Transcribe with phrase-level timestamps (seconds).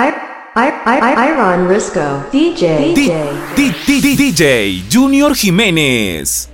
[0.00, 0.14] I,
[0.54, 6.48] I, Iron Risco, DJ, DJ, DJ Junior Jiménez.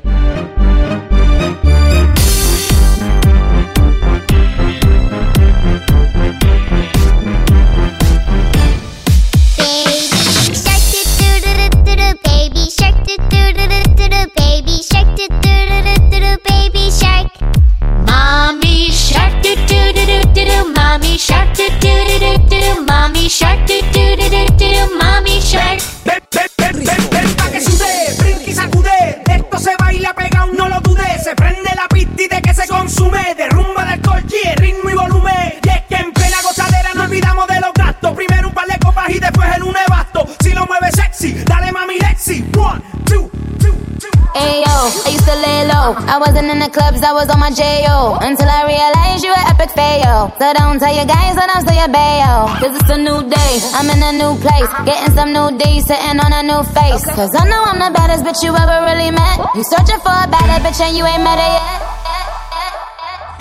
[46.74, 48.18] Clubs, I was on my J.O.
[48.18, 50.34] Until I realized you were epic fail.
[50.42, 52.50] So don't tell your guys that I'm still your bayo.
[52.58, 54.66] Cause it's a new day, I'm in a new place.
[54.82, 57.06] Getting some new D, sitting on a new face.
[57.14, 59.38] Cause I know I'm the baddest bitch you ever really met.
[59.54, 61.94] You searching for a better bitch and you ain't met her yet.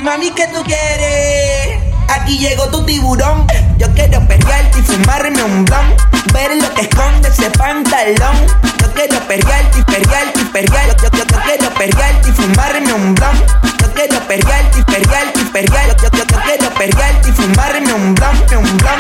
[0.05, 1.81] Mami, ¿qué tú quieres?
[2.09, 3.47] Aquí llegó tu tiburón.
[3.84, 5.94] Yo quiero perrearte y fumarme un blon.
[6.31, 8.48] Ver lo que esconde ese pantalón.
[8.80, 11.03] Yo quiero perrearte y perrearte y perrearte.
[11.03, 13.38] Yo, yo, yo, quiero perrearte y fumarme un blon.
[13.81, 16.02] Yo quiero perrearte y perrearte y perrearte.
[16.02, 19.00] Yo, yo, yo, quiero perrearte y fumarme un blon, un blon.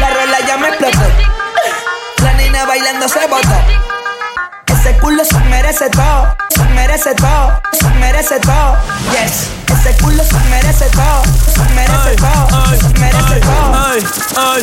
[0.00, 1.02] La rola ya me explotó.
[2.22, 3.97] La nena bailando se botó.
[4.88, 8.74] Ese culo se merece todo, se merece todo, se merece todo.
[9.12, 11.22] Yes, ese culo se merece todo,
[11.52, 13.74] se merece todo, se merece todo.
[13.74, 14.62] Ay, ay.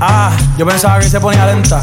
[0.00, 1.82] Ah, yo pensaba que se ponía lenta.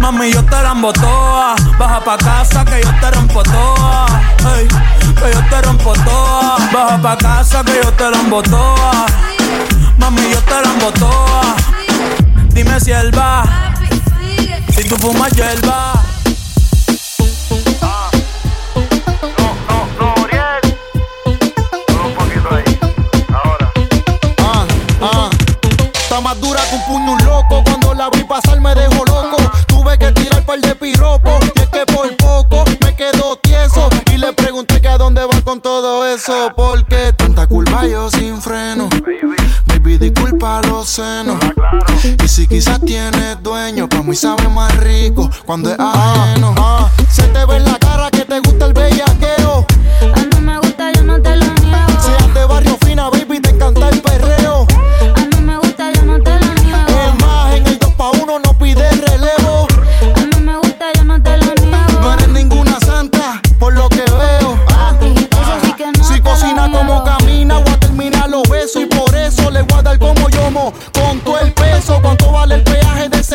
[0.00, 1.54] Mami, yo te la toa.
[1.78, 4.06] Baja pa' casa que yo te rompo toa.
[4.38, 6.56] Que yo te rompo toa.
[6.72, 9.06] Baja pa' casa que yo te la toa.
[9.98, 11.56] Mami, yo te la toa.
[12.54, 13.44] Dime si él va.
[14.74, 16.09] Si tú fumas hierba.
[26.22, 27.62] Más dura que un puño loco.
[27.64, 29.36] Cuando la vi pasar me dejó loco
[29.98, 31.38] que tirar par de piropo.
[31.42, 33.88] Y es que por poco me quedo tieso.
[34.12, 36.52] Y le pregunté que a dónde va con todo eso.
[36.56, 38.88] Porque tanta culpa yo sin freno.
[39.66, 41.38] Baby, disculpa los senos.
[42.22, 46.54] Y si quizás tienes dueño, pa' mí sabe más rico cuando es ajeno.
[47.10, 49.66] Se te ve en la cara que te gusta el bellaqueo.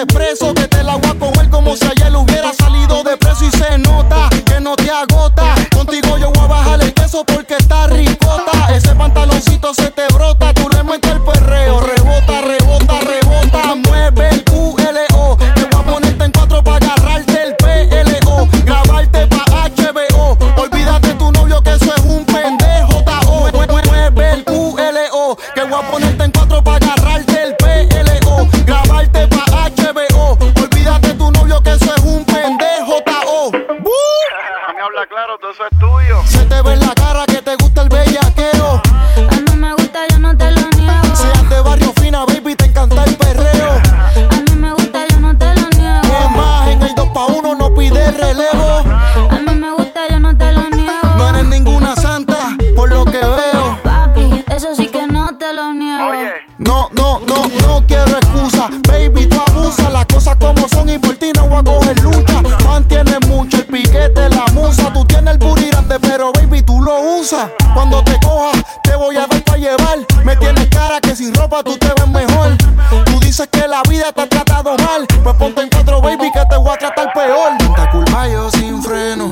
[0.06, 0.54] Peaje de ese preso.
[0.54, 4.30] Que te la voy a como si ayer hubiera salido de preso y se nota
[4.46, 5.56] que no te agota.
[5.74, 8.74] Contigo yo voy a bajar el queso porque está ricota.
[8.74, 13.05] Ese pantaloncito se te brota, tú le metes el perreo, rebota, rebota, rebota,
[67.74, 68.52] Cuando te coja,
[68.84, 70.00] te voy a dar para llevar.
[70.24, 72.58] Me tienes cara que sin ropa tú te ves mejor.
[73.06, 75.06] Tú dices que la vida te ha tratado mal.
[75.24, 77.58] Pues ponte en cuatro, baby, que te voy a tratar peor.
[77.58, 79.30] Tanta culpa yo sin freno.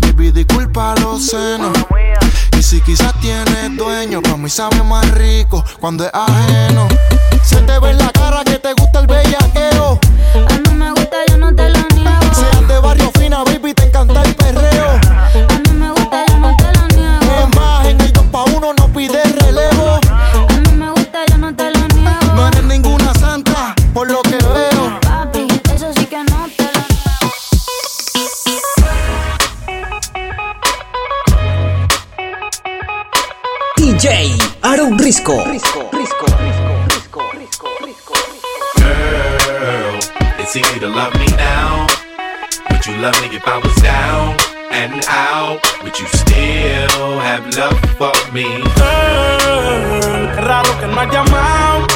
[0.00, 1.76] Baby, disculpa los senos.
[2.58, 6.88] Y si quizás tienes dueño, pa' mí sabe más rico cuando es ajeno.
[7.44, 8.74] Se te ve en la cara que te
[33.88, 35.36] DJ Aaron Risco.
[35.44, 35.56] Girl,
[40.38, 41.86] it's easy to love me now.
[42.70, 44.36] Would you love me if I was down
[44.72, 45.60] and out?
[45.82, 48.44] Would you still have love for me?
[48.76, 51.86] Girl, qué raro que no has llamado.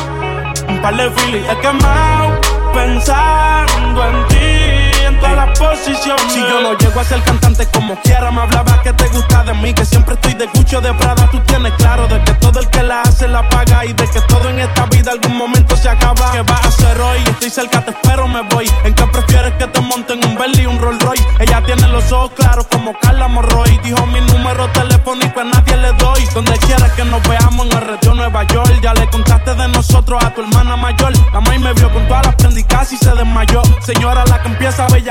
[0.70, 2.40] Un par de filis he quemado.
[2.72, 4.81] Pensando en ti, en
[5.22, 6.32] todas las posiciones.
[6.32, 9.54] Si yo no llego a ser cantante como quiera, me hablaba que te gusta de
[9.54, 9.72] mí.
[9.72, 11.28] Que siempre estoy de Gucci o de Prada.
[11.30, 13.84] Tú tienes claro de que todo el que la hace la paga.
[13.84, 16.32] Y de que todo en esta vida algún momento se acaba.
[16.32, 17.18] ¿Qué vas a hacer hoy?
[17.26, 18.70] Estoy cerca, te espero, me voy.
[18.84, 21.24] ¿En qué prefieres que te monten un Bentley y un Rolls Royce?
[21.38, 23.78] Ella tiene los ojos claros como Carla Morroy.
[23.84, 26.24] Dijo mi número telefónico a nadie le doy.
[26.34, 28.80] Donde quieras que nos veamos en el retiro Nueva York.
[28.82, 31.12] Ya le contaste de nosotros a tu hermana mayor.
[31.32, 33.62] La maíz me vio con todas las prendas y casi se desmayó.
[33.80, 34.88] Señora, la que empieza a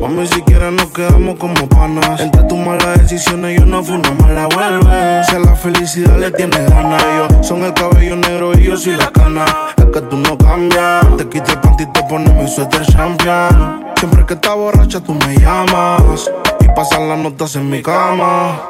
[0.00, 2.20] Mami, si quieres nos quedamos como panas.
[2.20, 5.24] Entre tus malas decisiones yo no fui una mala vuelve.
[5.24, 8.96] Si a la felicidad le tienes ganas, ellos son el cabello negro y yo soy
[8.96, 9.44] la cana.
[9.76, 11.04] Es que tú no cambias.
[11.16, 13.86] Te quito el panty te pones mi suéter champion.
[13.98, 16.30] Siempre que estás borracha tú me llamas.
[16.60, 18.60] Y pasan las notas en mi cama.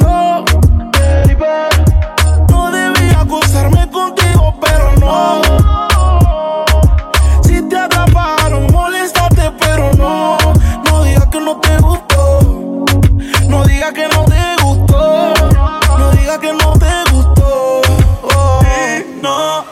[0.00, 0.44] No,
[0.92, 1.36] baby,
[2.50, 5.87] no debía acostarme contigo, pero no.
[9.98, 10.38] No.
[10.84, 12.84] No digas que no te gustó.
[13.48, 15.34] No digas que no te gustó.
[15.98, 17.80] No digas que no te gustó.
[18.62, 19.64] Y no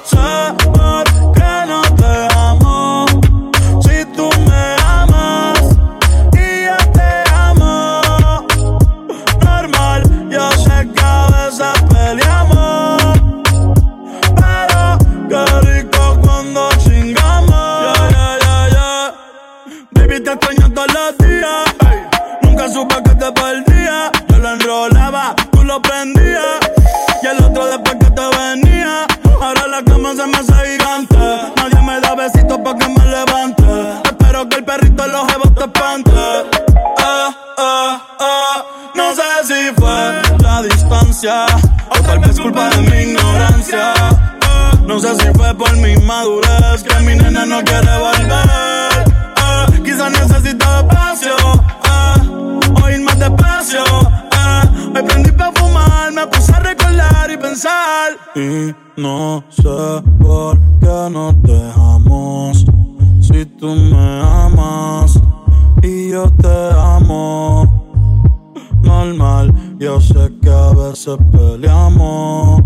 [69.79, 72.61] Yo sé que a veces peleamos.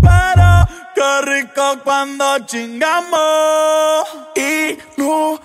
[0.00, 4.04] Pero qué rico cuando chingamos.
[4.34, 5.38] Y no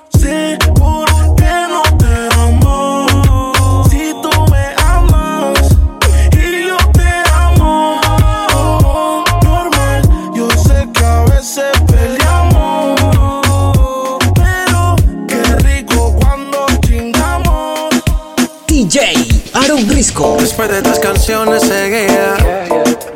[20.05, 22.35] Después de tres canciones seguía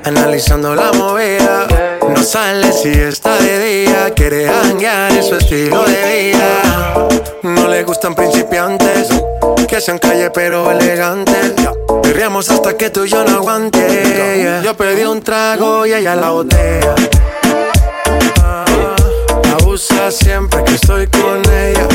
[0.06, 1.68] analizando la movida.
[2.08, 7.08] No sale si está de día, quiere hanguear en su estilo de vida.
[7.44, 9.10] No le gustan principiantes,
[9.68, 11.56] que sean calle pero elegantes.
[12.04, 14.62] Perreamos hasta que tú y yo no aguante.
[14.64, 16.96] Yo pedí un trago y ella la botella.
[18.42, 18.64] Ah,
[19.60, 21.86] Abusa siempre que estoy con ella.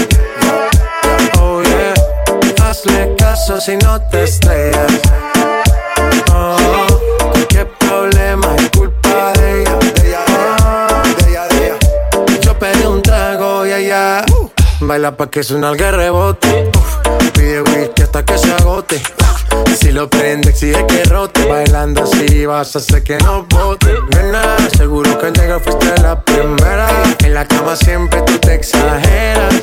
[1.41, 1.95] Oh yeah,
[2.69, 5.01] hazle si no te estrellas.
[6.35, 6.57] Oh,
[7.49, 9.79] qué problema culpa de ella.
[12.43, 14.25] Yo pedí un trago y ella
[14.81, 16.71] baila pa' que suena el rebote.
[17.33, 19.01] Pide whisky hasta que se agote.
[19.81, 21.47] Si lo prende, exige que rote.
[21.47, 23.95] Bailando así vas a hacer que no bote.
[24.11, 26.87] Nena, seguro que al llegar fuiste la primera.
[27.21, 29.63] En la cama siempre tú te exageras.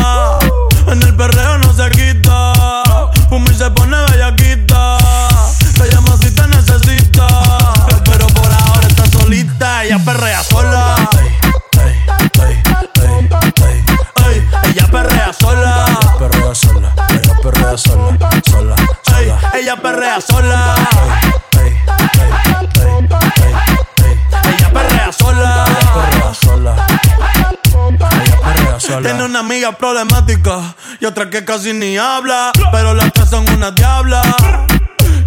[31.61, 32.51] Casi ni habla.
[32.71, 34.21] Pero las tres son una diabla.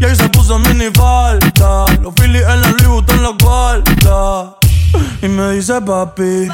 [0.01, 1.85] Y ahí se puso mini falta.
[2.03, 4.57] Los Phillies en la Louis Vuitton los guarda.
[5.23, 6.49] Y me dice papi.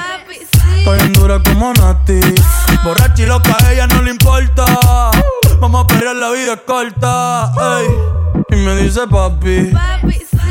[0.78, 2.20] Estoy en dura como Nati.
[2.84, 4.64] Borracha y loca, a ella no le importa.
[5.60, 7.52] Vamos a pelear, la vida es corta.
[7.78, 7.86] ey.
[8.50, 9.72] Y me dice papi.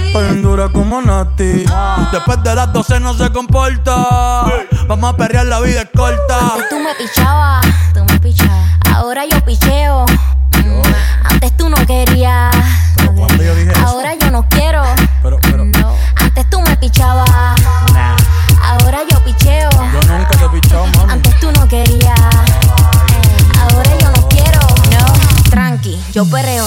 [0.07, 1.65] Estoy en dura como Nati.
[2.11, 4.45] Después de las 12 no se comporta.
[4.87, 6.53] Vamos a perrear, la vida es corta.
[6.53, 8.78] Antes tú me pichabas, tú me pichabas.
[8.93, 10.05] Ahora yo picheo.
[10.63, 10.81] Mm,
[11.31, 12.53] Antes tú no querías.
[13.15, 13.87] cuando yo dije eso?
[13.87, 14.83] Ahora yo no quiero.
[15.23, 15.95] Pero, pero, No.
[16.15, 17.29] Antes tú me pichabas.
[18.63, 19.69] Ahora yo picheo.
[19.71, 19.79] yo
[20.17, 20.47] nunca te
[20.97, 21.11] mami.
[21.13, 22.19] Antes tú no querías.
[23.61, 24.59] Ahora yo no quiero.
[24.91, 25.49] No.
[25.49, 26.58] Tranqui, yo perreo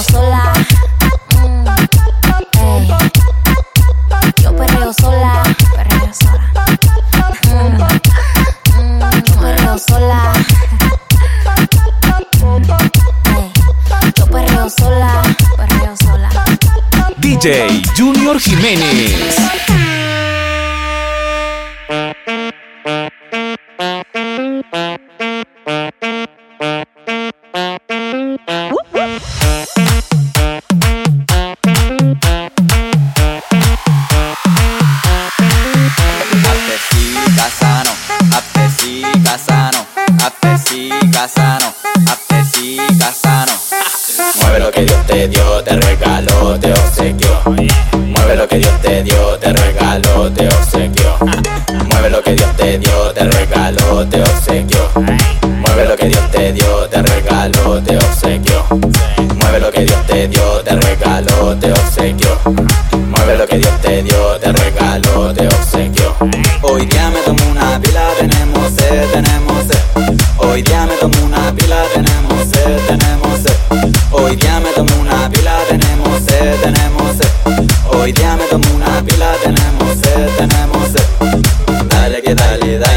[17.43, 19.62] DJ Junior Jiménez.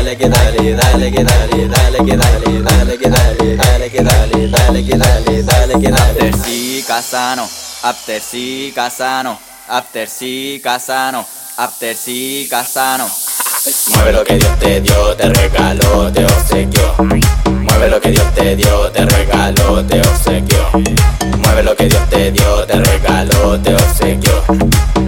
[0.05, 4.03] Dale, dale que dale, dale que dale, dale que dale, dale que dale, dale que
[4.03, 6.29] dale, dale que dale, dale que dale.
[6.29, 7.49] After sí, casano,
[7.81, 11.25] after sí, casano, after sí, casano,
[11.57, 13.09] after sí, casano.
[13.95, 16.95] Mueve lo que Dios te dio, te regaló, te obsequió.
[17.75, 20.59] Mueve lo que Dios te dio, te regaló, te obsequió.
[21.43, 24.43] Mueve lo que Dios te dio, te regaló, te obsequió.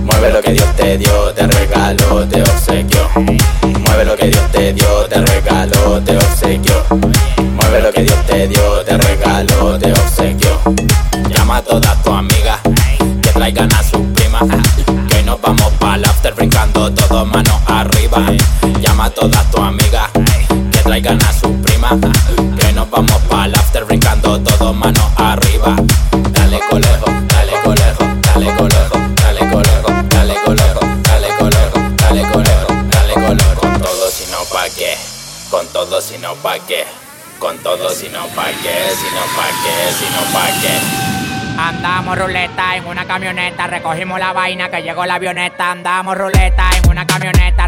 [0.03, 3.09] Mueve lo que Dios te dio, te regaló, te obsequió.
[3.15, 6.83] Mueve lo que Dios te dio, te regaló, te obsequió.
[7.55, 10.59] Mueve lo que Dios te dio, te regaló, te obsequió.
[11.29, 12.59] Llama a todas tus amigas
[13.21, 14.43] que traigan a sus primas.
[15.07, 18.25] Que nos vamos para after brincando todos manos arriba.
[18.81, 20.09] Llama a todas tus amigas
[20.69, 21.93] que traigan a sus primas.
[22.87, 25.75] Nos vamos para after brincando todos manos arriba.
[26.31, 30.79] Dale colejo, dale colejo, dale colejo, dale colejo, dale colejo,
[31.17, 33.59] dale colejo, dale colejo, dale colejo.
[33.59, 34.95] Con todo si no pa' qué,
[35.49, 36.85] con todo si no pa' qué,
[37.39, 41.07] con todo si no pa' qué, si no pa' qué, si no pa' qué.
[41.59, 45.71] Andamos ruleta en una camioneta, recogimos la vaina que llegó la avioneta.
[45.71, 47.67] Andamos ruleta en una camioneta,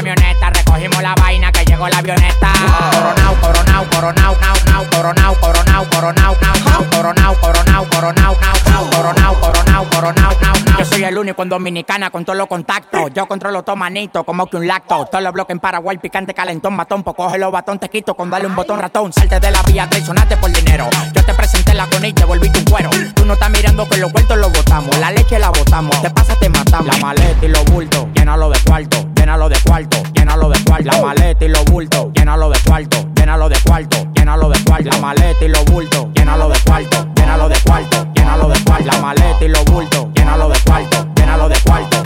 [0.00, 2.52] camioneta, recogimos la vaina que llegó la avioneta.
[2.90, 6.36] Coronao, coronao, coronao, coronao, coronao, coronao, coronao,
[6.90, 8.36] coronao, coronao, coronao,
[8.90, 10.36] coronao, coronao, coronao,
[10.78, 13.10] Yo soy el único en Dominicana con todos los contactos.
[13.14, 15.04] Yo controlo todo manito como que un lacto.
[15.04, 17.02] Todos los bloques en Paraguay, picante, calentón, matón.
[17.02, 19.12] Pues coge los batón, te quito con darle un botón ratón.
[19.12, 20.88] Salte de la vía, traicionaste por dinero.
[21.14, 22.88] Yo te presenté la cone y te volví tu cuero.
[23.14, 24.96] Tú no estás mirando que los vueltos los botamos.
[24.98, 26.86] La leche la botamos, te pasa, te matamos.
[26.86, 30.90] La maleta y los bultos, llénalo de cuarto llénalo de cuarto, llénalo de cuarto.
[30.90, 34.90] La maleta y los bultos, llénalo de cuarto, llénalo de cuarto, llénalo de cuarto.
[34.90, 38.86] La maleta y los bultos, llénalo de cuarto, llénalo de cuarto, llénalo de cuarto.
[38.86, 42.02] La maleta y los bultos, llénalo de cuarto, llénalo de cuarto,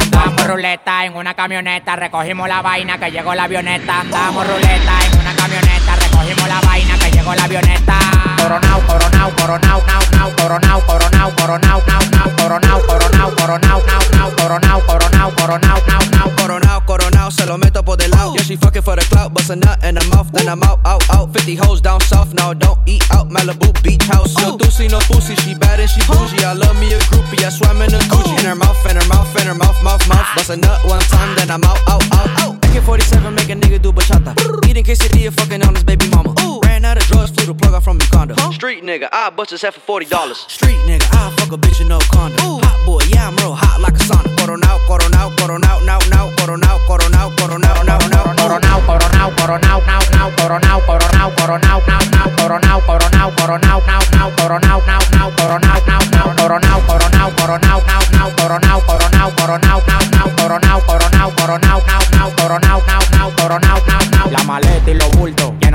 [0.00, 4.00] Andamos ruleta en una camioneta, recogimos la vaina que llegó la avioneta.
[4.00, 7.98] Andamos ruleta en una camioneta, recogimos la vaina que llegó la avioneta.
[8.36, 14.30] Coronao, coronao, coronao, nao, nao, coronao, coronao, coronao, nao, nao, coronao, coronao, coronao, nao, nao,
[14.36, 16.36] coronao, coronao, coronao, nao, nao.
[16.36, 18.34] Coronao, coronao, se lo meto por del lado.
[18.34, 20.78] Yeah, she fucking for the clout, bust a nut in her mouth, then I'm out,
[20.84, 21.32] out, out.
[21.32, 23.28] 50 hoes down south, now don't eat out.
[23.30, 25.34] Malibu beach house, no doozy, no pussy.
[25.36, 26.44] She bad and she bougie.
[26.44, 28.38] I love me a groupie, I swam in a Gucci.
[28.38, 30.26] In her mouth, in her mouth, in her mouth, mouth, mouth.
[30.34, 32.54] Bust a nut one time, then I'm out, out, out, out.
[32.66, 34.32] AK-47 make a nigga do bachata.
[34.68, 36.34] Eating quesadilla, fucking on his baby mama.
[36.64, 36.65] Ran
[36.96, 38.34] out of drugs, flew the plug out from Uganda.
[38.52, 40.38] Street nigga, I bust his head for forty dollars.
[40.48, 42.38] Street nigga, I fuck a bitch in no condom.
[42.40, 44.34] Hot boy, yeah I'm real hot like a sauna.
[44.36, 50.30] Coronao, coronao, coronao, now, now, coronao, coronao, coronao, now, now, Coronao, coronao, coronao, nao, nao,
[50.36, 55.90] coronao, coronao, coronao, nao, nao, coronao, coronao, coronao, nao, nao, coronao, nao, nao, coronao, nao,
[55.96, 62.02] nao, coronao, coronao, coronao, nao, nao, coronao, coronao, coronao, nao, nao, coronao, coronao, coronao, nao,
[62.12, 64.30] nao, coronao, nao, nao, coronao, nao, nao.
[64.30, 65.52] La maleta y los bultos,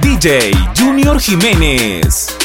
[0.00, 2.36] DJ Junior Jiménez.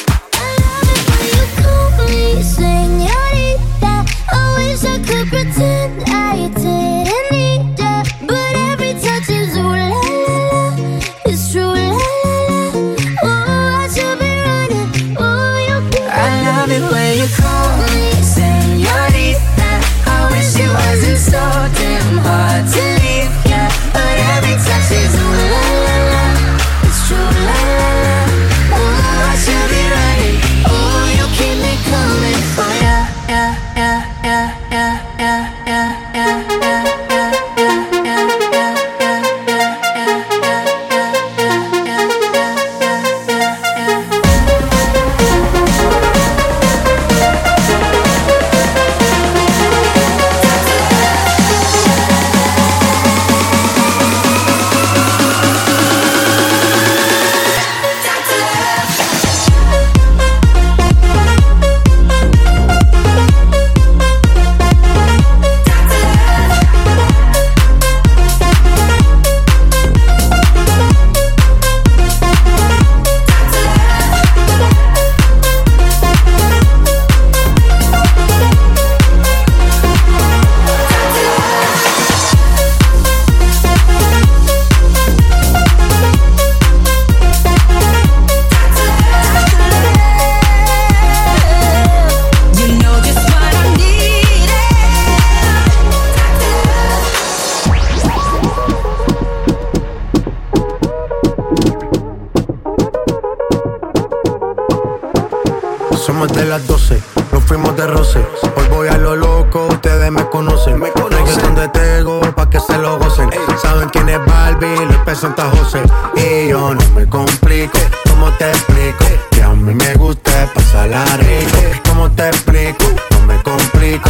[106.51, 108.19] Las 12, nos fuimos de roce.
[108.57, 110.81] Hoy voy a lo loco, ustedes me conocen.
[110.81, 113.29] Me conocen de Tego, pa' que se lo gocen.
[113.61, 115.15] Saben quién es Barbie, Luis P.
[115.15, 115.81] Santa José.
[116.13, 119.05] Y yo no me complico, ¿cómo te explico?
[119.31, 121.79] Que a mí me gusta pasarla rico.
[121.87, 122.83] ¿Cómo te explico?
[123.11, 124.09] No me complico.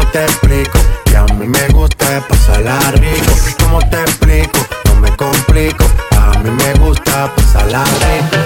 [0.00, 0.78] ¿cómo te explico?
[1.04, 3.32] Que a mí me gusta pasarla rico.
[3.62, 4.58] ¿Cómo te explico?
[4.86, 5.84] No me complico.
[6.16, 8.36] A mí me gusta pasarla rico.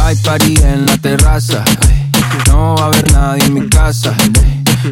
[0.00, 1.64] Hay party en la terraza.
[2.46, 4.14] No va a haber nadie en mi casa.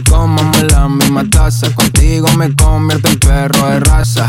[0.08, 1.72] Comamos la misma taza.
[1.74, 4.28] Contigo me convierto en perro de raza.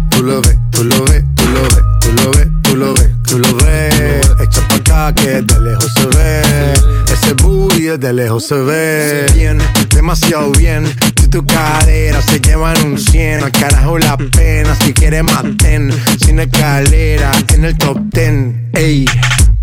[8.13, 9.25] lejos se ve.
[9.35, 9.57] Bien,
[9.93, 10.85] demasiado bien.
[11.19, 14.75] Si tu cadera se llevan un 100, al carajo la pena.
[14.83, 18.55] Si quieres maten, sin escalera, en el top 10.
[18.73, 19.05] Ey,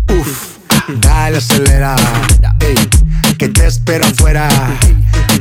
[0.09, 0.57] uff,
[1.01, 1.95] dale acelera.
[2.59, 2.75] Ey,
[3.69, 4.49] espero afuera.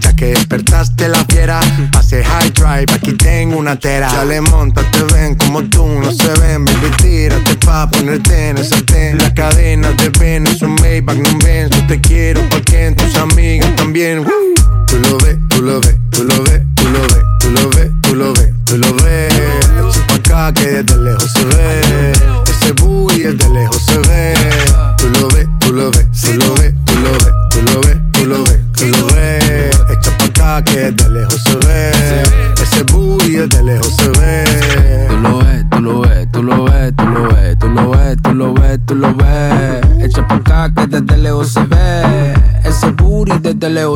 [0.00, 1.60] Ya que despertaste la fiera,
[1.90, 4.08] pase high drive, aquí tengo una tera.
[4.12, 8.58] Ya le monta, te ven como tú, no se ven, baby, tírate pa' ponerte en
[8.58, 9.18] ese ten.
[9.18, 13.74] La cadena de ven, es un Maybach, no ven, yo te quiero porque tus amigas
[13.76, 14.24] también.
[14.86, 16.62] Tú lo ves, tú lo ves, tú lo ves,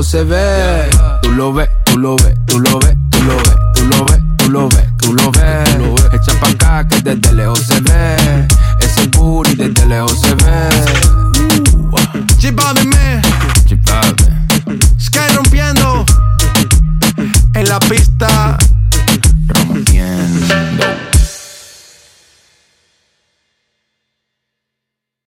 [0.02, 0.88] se ve.
[1.22, 1.68] Tú lo ves,